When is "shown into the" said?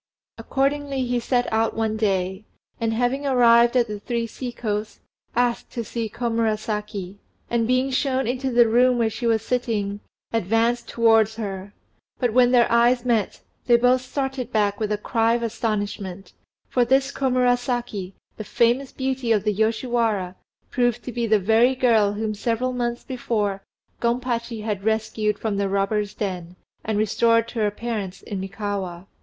7.91-8.67